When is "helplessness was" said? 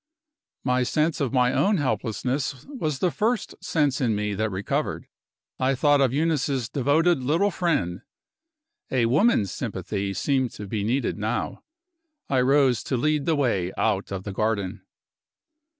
1.77-2.97